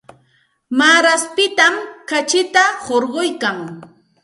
[0.77, 1.75] Maaraspitam
[2.09, 3.57] kachita hurquyan.